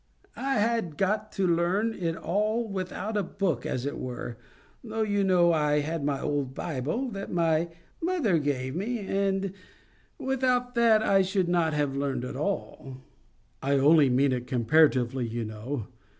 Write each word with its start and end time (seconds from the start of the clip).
I 0.35 0.55
had 0.55 0.97
got 0.97 1.31
to 1.33 1.45
learn 1.45 1.93
it 1.93 2.15
all 2.15 2.67
without 2.67 3.37
book, 3.37 3.67
as 3.67 3.85
it 3.85 3.99
were, 3.99 4.35
though 4.83 5.03
you 5.03 5.23
know 5.23 5.53
I 5.53 5.81
had 5.81 6.03
my 6.03 6.19
old 6.19 6.55
Bible, 6.55 7.07
that 7.11 7.31
my 7.31 7.69
mother 8.01 8.39
gave 8.39 8.75
me, 8.75 8.97
and 9.01 9.53
without 10.17 10.73
that 10.73 11.03
I 11.03 11.21
should 11.21 11.47
not 11.47 11.73
have 11.75 11.95
learned 11.95 12.23
it 12.25 12.29
at 12.29 12.35
all." 12.35 12.97
"I 13.61 13.73
only 13.77 14.09
mean 14.09 14.31
it 14.31 14.47
comparatively, 14.47 15.27
you 15.27 15.45
know. 15.45 15.85